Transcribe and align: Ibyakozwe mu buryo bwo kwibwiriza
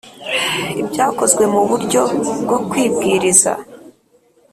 Ibyakozwe 0.81 1.43
mu 1.53 1.61
buryo 1.69 2.01
bwo 2.43 2.57
kwibwiriza 2.69 3.51